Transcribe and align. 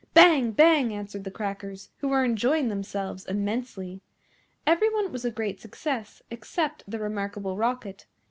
Bang! 0.15 0.49
Bang! 0.51 0.91
answered 0.91 1.25
the 1.25 1.29
Crackers, 1.29 1.89
who 1.99 2.07
were 2.07 2.25
enjoying 2.25 2.69
themselves 2.69 3.23
immensely. 3.27 4.01
Every 4.65 4.91
one 4.91 5.11
was 5.11 5.25
a 5.25 5.29
great 5.29 5.61
success 5.61 6.23
except 6.31 6.83
the 6.87 6.97
Remarkable 6.97 7.55
Rocket. 7.55 8.07